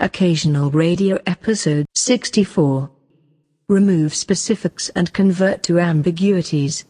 [0.00, 2.88] Occasional radio episode 64.
[3.68, 6.84] Remove specifics and convert to ambiguities.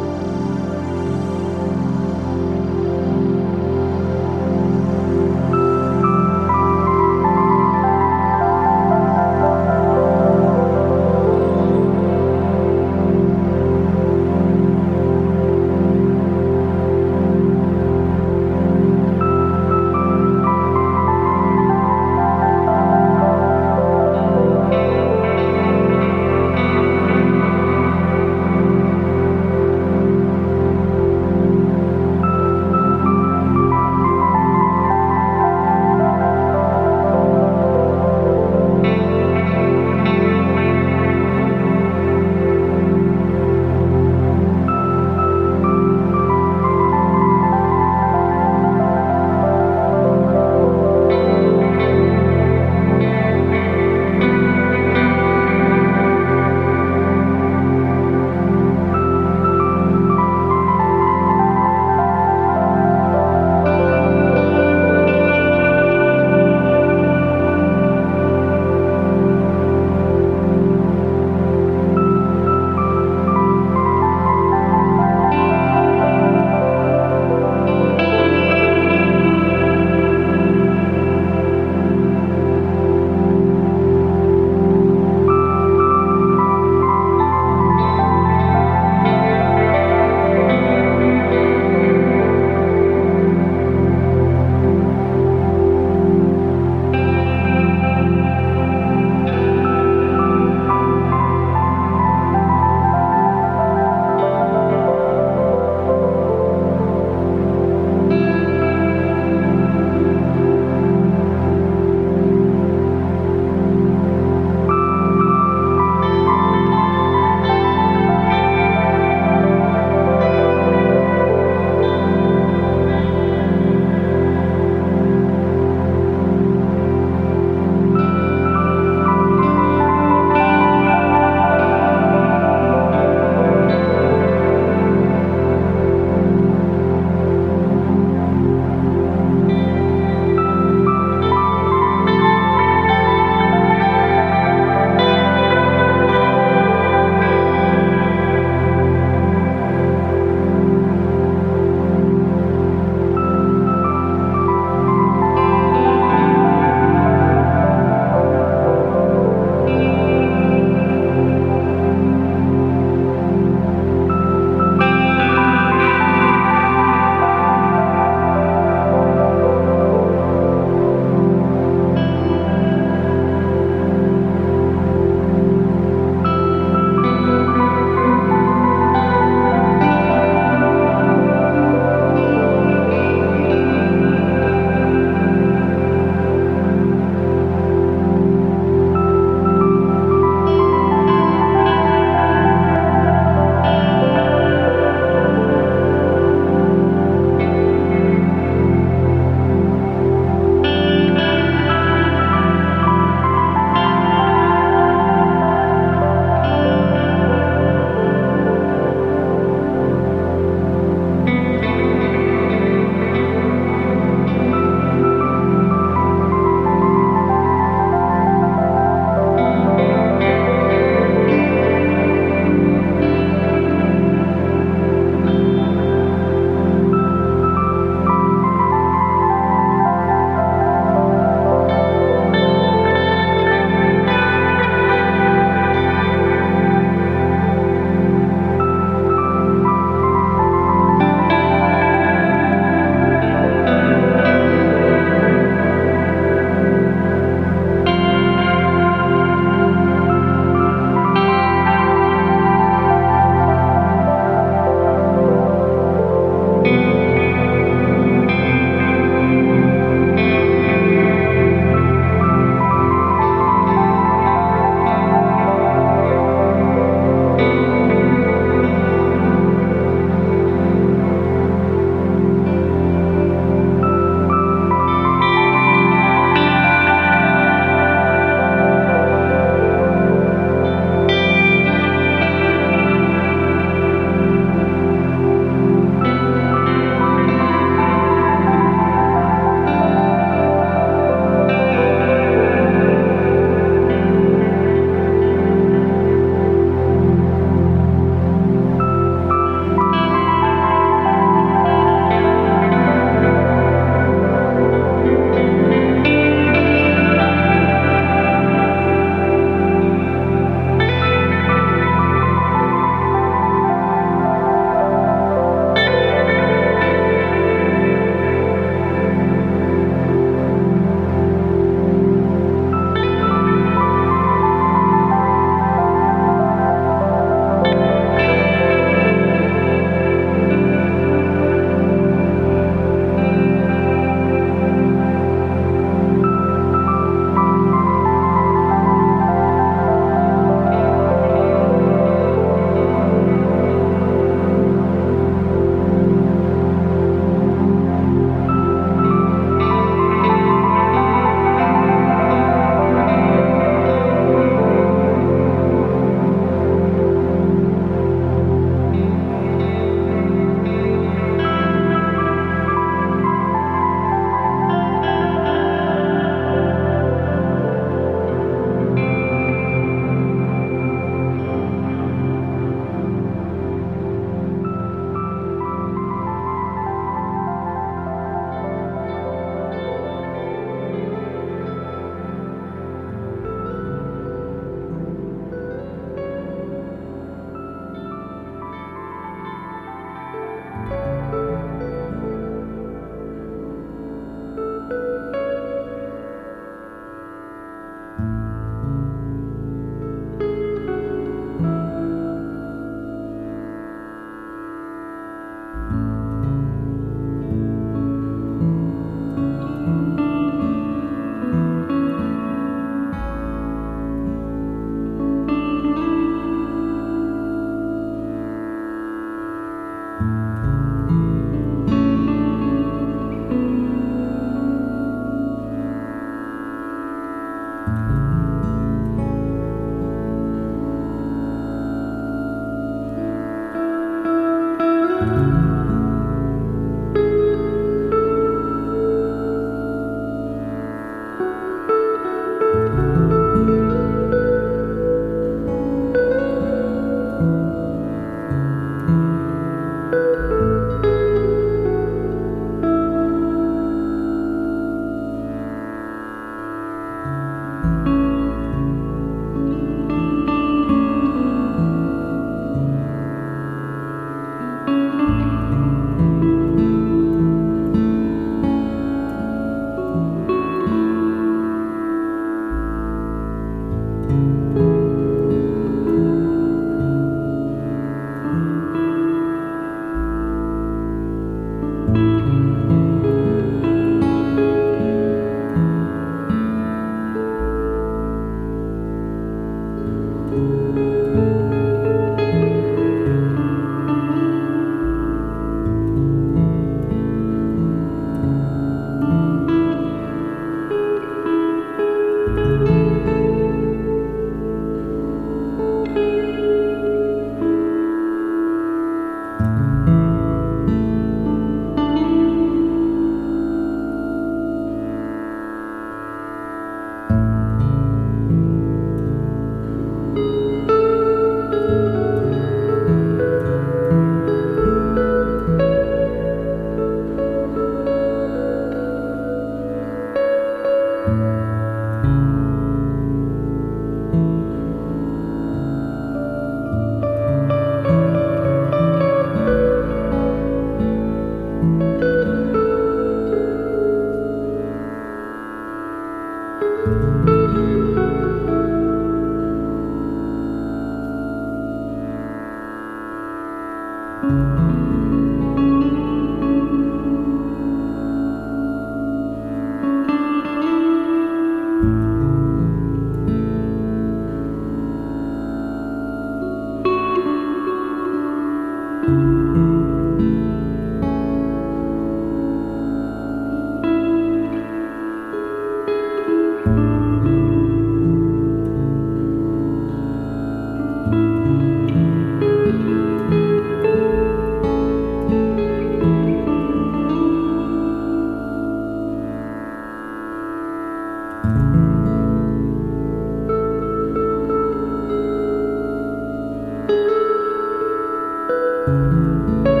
[599.07, 600.00] You